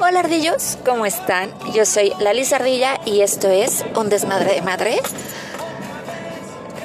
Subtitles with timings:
[0.00, 1.54] Hola ardillos, ¿cómo están?
[1.72, 4.98] Yo soy Lali Ardilla y esto es Un Desmadre de Madre.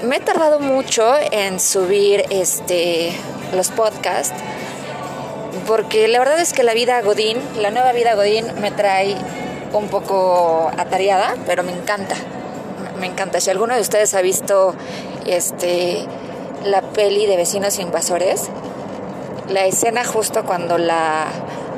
[0.04, 3.12] Me he tardado mucho en subir este,
[3.56, 4.40] los podcasts
[5.66, 9.16] porque la verdad es que la vida Godín, la nueva vida Godín me trae
[9.73, 12.16] un poco atareada, pero me encanta.
[13.00, 13.41] Me encanta.
[13.41, 14.76] Si alguno de ustedes ha visto
[15.26, 16.05] este
[16.64, 18.50] la peli de Vecinos Invasores,
[19.50, 21.26] la escena justo cuando la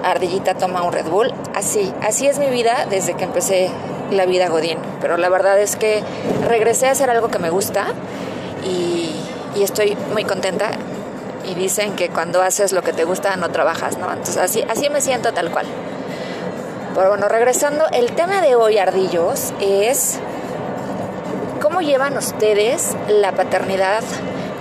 [0.04, 1.34] ardillita toma un Red Bull.
[1.56, 3.70] Así, así es mi vida desde que empecé
[4.12, 4.78] la vida Godín.
[5.00, 6.04] Pero la verdad es que
[6.48, 7.88] regresé a hacer algo que me gusta
[8.64, 9.16] y,
[9.62, 10.72] estoy muy contenta.
[11.44, 14.10] Y dicen que cuando haces lo que te gusta no trabajas, ¿no?
[14.10, 15.66] Entonces así, así me siento tal cual.
[16.94, 20.20] Pero bueno, regresando, el tema de hoy, ardillos, es
[21.62, 24.04] cómo llevan ustedes la paternidad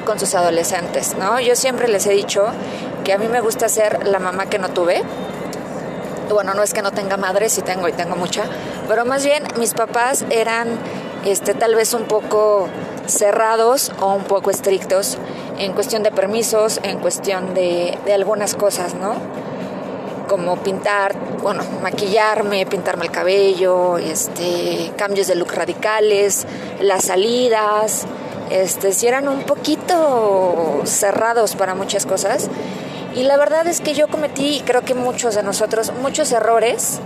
[0.07, 1.41] con sus adolescentes, ¿no?
[1.41, 2.47] Yo siempre les he dicho
[3.05, 5.03] que a mí me gusta ser la mamá que no tuve,
[6.35, 8.45] bueno, no es que no tenga madre, sí tengo y tengo mucha,
[8.89, 10.69] pero más bien mis papás eran
[11.25, 12.69] este, tal vez un poco
[13.07, 15.19] cerrados o un poco estrictos
[15.59, 19.15] en cuestión de permisos, en cuestión de, de algunas cosas, ¿no?
[20.29, 26.47] Como pintar, bueno, maquillarme, pintarme el cabello, este, cambios de look radicales,
[26.81, 28.07] las salidas,
[28.51, 32.49] este, si eran un poquito cerrados para muchas cosas
[33.15, 37.01] y la verdad es que yo cometí, y creo que muchos de nosotros, muchos errores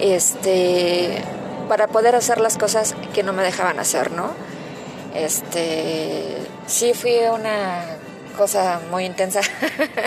[0.00, 1.22] este,
[1.68, 4.32] para poder hacer las cosas que no me dejaban hacer, ¿no?
[5.14, 6.36] Este,
[6.66, 7.84] sí fui una
[8.36, 9.40] cosa muy intensa.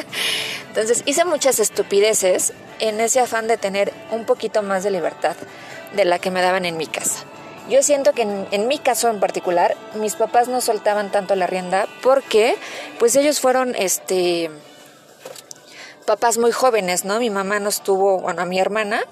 [0.68, 5.36] Entonces hice muchas estupideces en ese afán de tener un poquito más de libertad
[5.96, 7.24] de la que me daban en mi casa.
[7.70, 11.48] Yo siento que en, en, mi caso en particular, mis papás no soltaban tanto la
[11.48, 12.56] rienda porque
[13.00, 14.52] pues ellos fueron este
[16.06, 17.20] papás muy jóvenes, ¿no?
[17.20, 19.04] Mi mamá nos tuvo, bueno, a mi hermana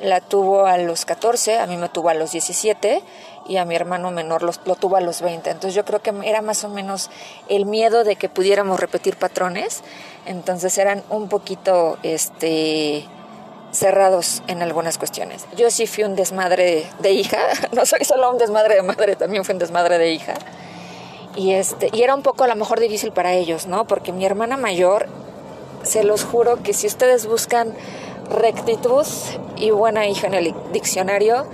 [0.00, 3.02] la tuvo a los 14, a mí me tuvo a los 17
[3.48, 5.50] y a mi hermano menor lo, lo tuvo a los 20.
[5.50, 7.10] Entonces yo creo que era más o menos
[7.48, 9.82] el miedo de que pudiéramos repetir patrones.
[10.26, 13.06] Entonces eran un poquito este
[13.72, 15.44] cerrados en algunas cuestiones.
[15.56, 17.38] Yo sí fui un desmadre de hija,
[17.72, 20.34] no soy solo un desmadre de madre, también fui un desmadre de hija.
[21.34, 23.86] Y este y era un poco a lo mejor difícil para ellos, ¿no?
[23.86, 25.08] Porque mi hermana mayor
[25.86, 27.72] se los juro que si ustedes buscan
[28.28, 29.06] rectitud
[29.56, 31.44] y buena hija en el diccionario,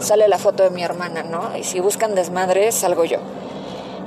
[0.00, 1.56] sale la foto de mi hermana, ¿no?
[1.56, 3.18] Y si buscan desmadre, salgo yo.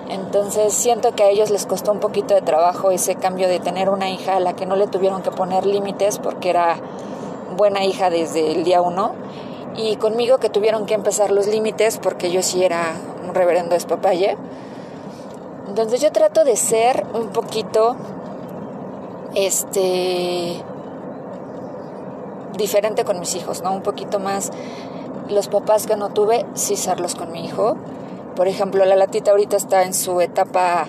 [0.10, 3.90] Entonces siento que a ellos les costó un poquito de trabajo ese cambio de tener
[3.90, 6.76] una hija a la que no le tuvieron que poner límites porque era
[7.58, 9.14] buena hija desde el día uno.
[9.76, 12.94] Y conmigo que tuvieron que empezar los límites porque yo sí era
[13.28, 14.38] un reverendo despapalle.
[15.68, 17.96] Entonces yo trato de ser un poquito
[19.36, 20.64] este
[22.58, 23.74] diferente con mis hijos, ¿no?
[23.74, 24.52] Un poquito más
[25.30, 27.78] los papás que no tuve, sí serlos con mi hijo.
[28.36, 30.88] Por ejemplo, la latita ahorita está en su etapa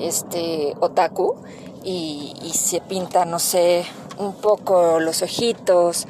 [0.00, 1.36] este otaku
[1.84, 3.84] y, se pinta, no sé,
[4.18, 6.06] un poco los ojitos,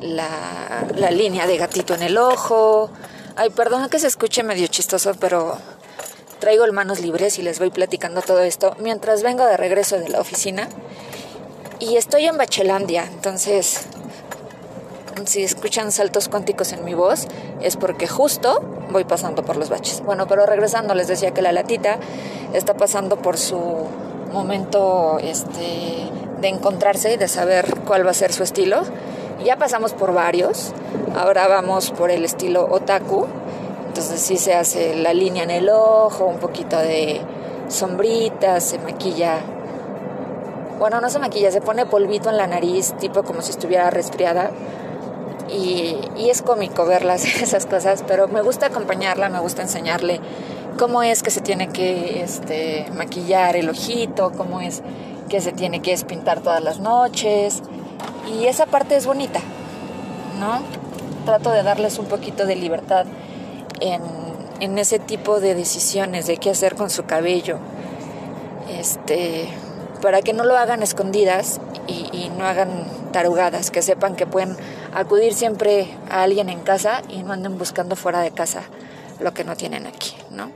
[0.00, 2.90] la, línea de gatito en el ojo.
[3.36, 5.56] Ay, perdón que se escuche medio chistoso, pero
[6.38, 10.20] traigo manos libres y les voy platicando todo esto mientras vengo de regreso de la
[10.20, 10.68] oficina
[11.82, 13.80] y estoy en Bachelandia, entonces
[15.24, 17.26] si escuchan saltos cuánticos en mi voz
[17.60, 18.62] es porque justo
[18.92, 20.00] voy pasando por los baches.
[20.00, 21.98] Bueno, pero regresando les decía que la latita
[22.52, 23.58] está pasando por su
[24.32, 26.08] momento este,
[26.40, 28.82] de encontrarse y de saber cuál va a ser su estilo.
[29.44, 30.72] Ya pasamos por varios,
[31.16, 33.26] ahora vamos por el estilo otaku,
[33.88, 37.20] entonces sí se hace la línea en el ojo, un poquito de
[37.66, 39.40] sombritas, se maquilla
[40.82, 44.50] bueno, no se maquilla, se pone polvito en la nariz, tipo como si estuviera resfriada.
[45.48, 45.96] Y,
[46.28, 50.18] es cómico verlas, esas cosas, pero me gusta acompañarla, me gusta enseñarle
[50.80, 54.82] cómo es que se tiene que este, maquillar el ojito, cómo es
[55.28, 57.62] que se tiene que espintar todas las noches.
[58.34, 59.38] Y esa parte es bonita,
[60.40, 60.62] ¿no?
[61.24, 63.06] Trato de darles un poquito de libertad
[63.78, 64.02] en,
[64.58, 67.58] en ese tipo de decisiones de qué hacer con su cabello.
[68.68, 69.48] Este,
[70.02, 74.56] para que no lo hagan escondidas y, no hagan tarugadas, que sepan que pueden
[74.92, 78.64] acudir siempre a alguien en casa y no anden buscando fuera de casa
[79.20, 80.50] lo que no tienen aquí, ¿no?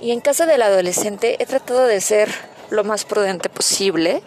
[0.00, 2.28] Y en casa del adolescente he tratado de ser
[2.70, 4.22] lo más prudente posible.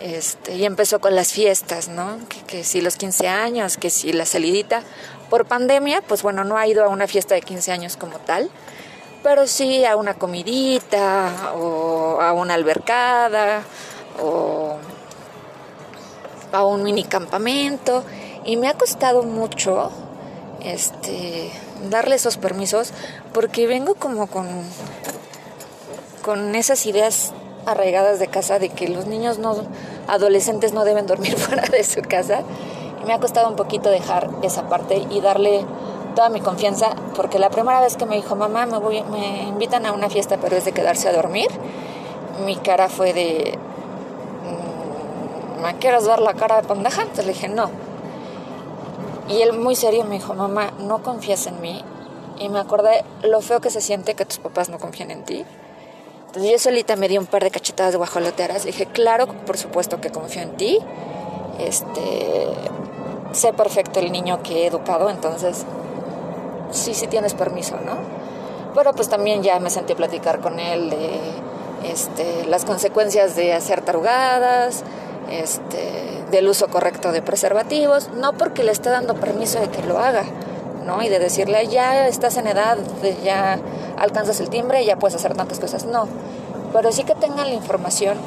[0.00, 2.18] Este, y empezó con las fiestas, ¿no?
[2.28, 4.82] Que, que, si los 15 años, que si la salidita.
[5.30, 8.50] Por pandemia, pues bueno, no ha ido a una fiesta de 15 años como tal,
[9.22, 13.62] pero sí a una comidita o a una albercada
[14.22, 14.76] o
[16.52, 18.04] a un mini campamento
[18.44, 19.90] Y me ha costado mucho
[20.60, 21.52] este
[21.90, 22.92] darle esos permisos
[23.32, 24.46] porque vengo como con
[26.22, 27.32] con esas ideas
[27.66, 29.66] arraigadas de casa de que los niños no
[30.08, 32.42] adolescentes no deben dormir fuera de su casa.
[33.00, 35.64] Y me ha costado un poquito dejar esa parte y darle
[36.18, 39.86] toda mi confianza porque la primera vez que me dijo, "Mamá, me voy me invitan
[39.86, 41.46] a una fiesta, pero es de quedarse a dormir."
[42.44, 43.56] Mi cara fue de
[45.56, 47.02] mm, ¿me quieres dar la cara de pendeja?
[47.02, 47.70] Entonces le dije, no.
[49.28, 51.84] Y él muy serio me dijo, mamá, no confías en mí.
[52.40, 55.44] Y me acordé lo feo que se siente que tus papás no confían en ti.
[56.26, 58.64] Entonces yo solita me di un par de cachetadas de guajoloteras.
[58.64, 60.80] Le dije, claro, por supuesto que confío en ti.
[61.60, 62.48] Este,
[63.30, 65.64] sé perfecto el niño que he educado, entonces
[66.70, 67.96] sí, sí tienes permiso, ¿no?
[68.74, 71.20] Pero pues también ya me sentí a platicar con él de
[71.84, 74.82] este, las consecuencias de hacer tarugadas,
[75.30, 79.98] este, del uso correcto de preservativos, no porque le esté dando permiso de que lo
[79.98, 80.24] haga,
[80.84, 81.02] ¿no?
[81.02, 82.78] Y de decirle, ya estás en edad,
[83.22, 83.58] ya
[83.98, 86.08] alcanzas el timbre, ya puedes hacer tantas cosas, no.
[86.72, 88.18] Pero sí que tengan la información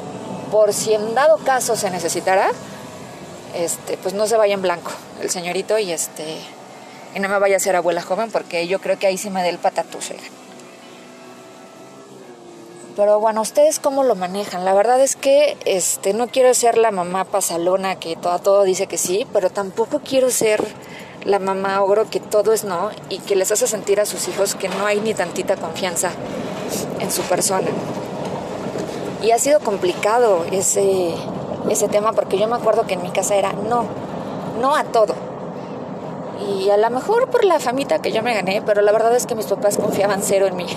[0.50, 2.50] por si en dado caso se necesitará,
[3.54, 4.90] este, pues no se vaya en blanco
[5.20, 6.38] el señorito y este
[7.14, 9.42] y no me vaya a ser abuela joven porque yo creo que ahí sí me
[9.42, 10.12] dé el patatús.
[12.96, 14.64] Pero bueno, ¿ustedes cómo lo manejan?
[14.64, 18.86] La verdad es que este, no quiero ser la mamá pasalona que todo, todo dice
[18.86, 20.62] que sí, pero tampoco quiero ser
[21.24, 24.54] la mamá ogro que todo es no y que les hace sentir a sus hijos
[24.54, 26.10] que no hay ni tantita confianza
[27.00, 27.68] en su persona.
[29.22, 31.14] Y ha sido complicado ese,
[31.70, 33.86] ese tema porque yo me acuerdo que en mi casa era no,
[34.60, 35.14] no a todo.
[36.48, 39.26] Y a lo mejor por la famita que yo me gané, pero la verdad es
[39.26, 40.66] que mis papás confiaban cero en mí.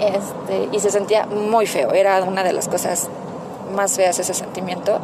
[0.00, 3.08] Este, y se sentía muy feo, era una de las cosas
[3.72, 4.98] más feas ese sentimiento,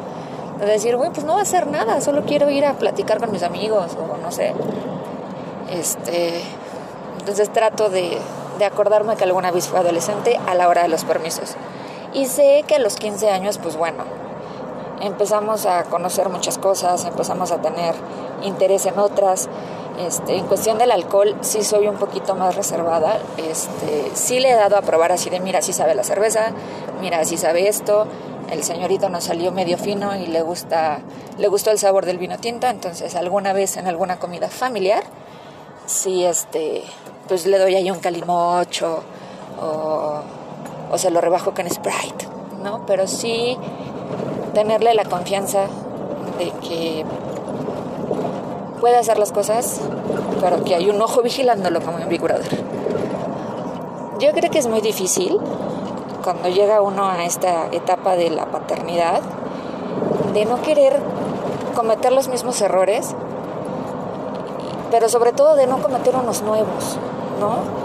[0.59, 3.31] de decir, güey, pues no va a hacer nada, solo quiero ir a platicar con
[3.31, 4.55] mis amigos o no sé.
[5.71, 6.43] Este,
[7.21, 8.19] entonces trato de,
[8.59, 11.55] de acordarme que alguna vez fui adolescente a la hora de los permisos.
[12.13, 14.03] Y sé que a los 15 años, pues bueno,
[15.01, 17.95] empezamos a conocer muchas cosas, empezamos a tener
[18.43, 19.49] interés en otras
[19.99, 23.19] este, en cuestión del alcohol sí soy un poquito más reservada.
[23.37, 26.53] Este, sí le he dado a probar así de, mira, sí sabe la cerveza,
[27.01, 28.07] mira, sí sabe esto.
[28.51, 31.01] El señorito nos salió medio fino y le gusta,
[31.37, 35.03] le gustó el sabor del vino tinto, entonces alguna vez en alguna comida familiar,
[35.87, 36.83] sí, este,
[37.27, 39.03] pues le doy ahí un calimocho
[39.61, 40.21] o,
[40.91, 42.27] o se lo rebajo con Sprite,
[42.63, 42.87] ¿no?
[42.87, 43.59] Pero sí
[44.55, 45.67] tenerle la confianza
[46.39, 47.05] de que
[48.81, 49.81] puede hacer las cosas,
[50.41, 52.23] pero que hay un ojo vigilándolo como en Big
[54.21, 55.39] Yo creo que es muy difícil
[56.25, 59.21] cuando llega uno a esta etapa de la paternidad
[60.33, 61.01] de no querer
[61.75, 63.15] cometer los mismos errores,
[64.91, 66.99] pero sobre todo de no cometer unos nuevos,
[67.41, 67.79] ¿no?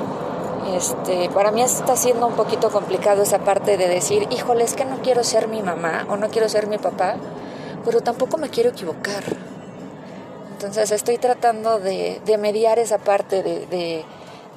[0.75, 4.85] Este, para mí está siendo un poquito complicado esa parte de decir, híjole, es que
[4.85, 7.15] no quiero ser mi mamá o no quiero ser mi papá,
[7.85, 9.23] pero tampoco me quiero equivocar.
[10.63, 14.06] Entonces estoy tratando de, mediar esa parte, de,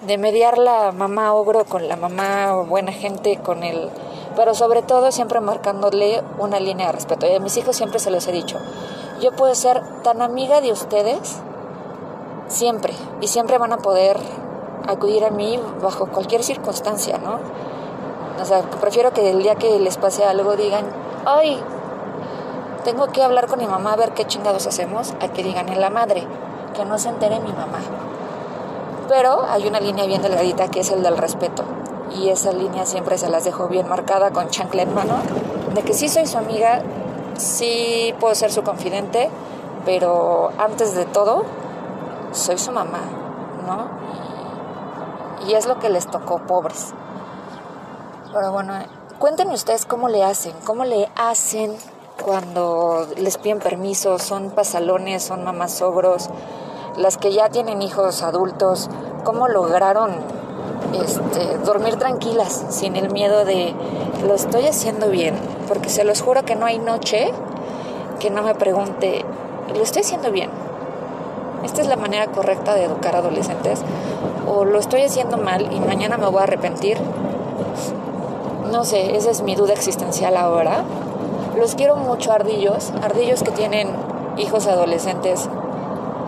[0.06, 3.90] de, mediar la mamá ogro con la mamá buena gente, con el...
[4.36, 7.26] Pero sobre todo siempre marcándole una línea de respeto.
[7.26, 8.56] Y a mis hijos siempre se los he dicho,
[9.20, 11.40] yo puedo ser tan amiga de ustedes
[12.46, 14.16] siempre y siempre van a poder
[14.86, 17.40] acudir a mí bajo cualquier circunstancia, ¿no?
[18.40, 20.84] O sea, prefiero que el día que les pase algo digan,
[21.24, 21.60] ay,
[22.86, 25.80] tengo que hablar con mi mamá a ver qué chingados hacemos, a que digan en
[25.80, 26.24] la madre,
[26.72, 27.80] que no se entere mi mamá.
[29.08, 31.64] Pero hay una línea bien delgadita que es el del respeto.
[32.14, 35.16] Y esa línea siempre se las dejo bien marcada con chancla en mano,
[35.74, 36.80] de que sí soy su amiga,
[37.36, 39.30] sí puedo ser su confidente,
[39.84, 41.42] pero antes de todo,
[42.30, 43.00] soy su mamá,
[43.66, 43.88] ¿no?
[45.44, 46.94] Y, y es lo que les tocó, pobres.
[48.32, 48.74] Pero bueno,
[49.18, 51.76] cuéntenme ustedes cómo le hacen, cómo le hacen
[52.22, 56.28] cuando les piden permiso, son pasalones, son mamás ogros,
[56.96, 58.88] las que ya tienen hijos adultos,
[59.24, 60.12] cómo lograron
[60.94, 63.74] este, dormir tranquilas, sin el miedo de
[64.26, 65.34] lo estoy haciendo bien,
[65.68, 67.32] porque se los juro que no hay noche
[68.18, 69.24] que no me pregunte,
[69.74, 70.50] lo estoy haciendo bien.
[71.64, 73.80] Esta es la manera correcta de educar adolescentes
[74.46, 76.96] o lo estoy haciendo mal y mañana me voy a arrepentir.
[78.70, 80.84] No sé, esa es mi duda existencial ahora
[81.56, 83.94] los quiero mucho, ardillos, ardillos que tienen
[84.36, 85.48] hijos adolescentes.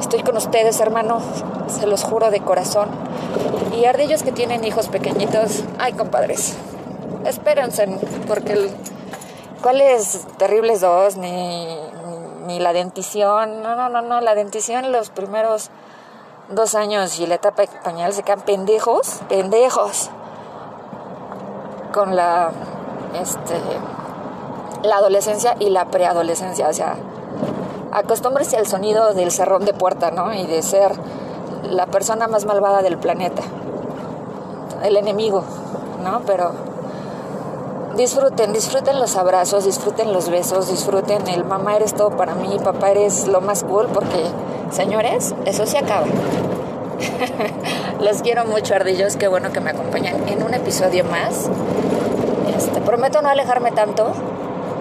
[0.00, 1.22] Estoy con ustedes, hermanos,
[1.68, 2.88] se los juro de corazón.
[3.76, 6.56] Y ardillos que tienen hijos pequeñitos, ay, compadres,
[7.24, 7.86] espérense,
[8.26, 8.70] porque
[9.62, 11.76] cuáles terribles dos, ni,
[12.46, 15.70] ni la dentición, no, no, no, no, la dentición los primeros
[16.48, 20.10] dos años y la etapa pañal se quedan pendejos, pendejos,
[21.92, 22.50] con la,
[23.20, 23.54] este,
[24.82, 26.96] la adolescencia y la preadolescencia, o sea,
[27.92, 30.32] acostúmbrese al sonido del cerrón de puerta, ¿no?
[30.34, 30.92] Y de ser
[31.62, 33.42] la persona más malvada del planeta,
[34.82, 35.44] el enemigo,
[36.02, 36.22] ¿no?
[36.26, 36.52] Pero
[37.96, 42.90] disfruten, disfruten los abrazos, disfruten los besos, disfruten el mamá eres todo para mí, papá
[42.90, 44.24] eres lo más cool, porque
[44.70, 46.06] señores, eso se acaba.
[48.00, 51.48] los quiero mucho, ardillos, qué bueno que me acompañan en un episodio más.
[52.56, 54.12] Este, prometo no alejarme tanto,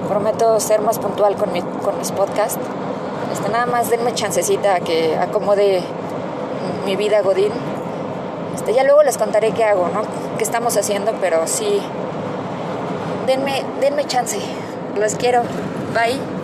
[0.08, 2.60] prometo ser más puntual con, mi, con mis podcasts.
[3.34, 5.84] Este, nada más denme chancecita a que acomode
[6.86, 7.52] mi vida Godín.
[8.56, 10.02] Este, ya luego les contaré qué hago, ¿no?
[10.38, 11.82] qué estamos haciendo, pero sí,
[13.26, 14.40] denme, denme chance.
[14.96, 15.44] Los quiero.
[15.94, 16.37] Bye.